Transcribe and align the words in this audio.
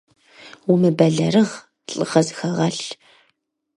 Умыбэлэрыгъ, 0.71 1.53
лӏыгъэ 1.95 2.21
зыхэгъэлъ! 2.27 2.85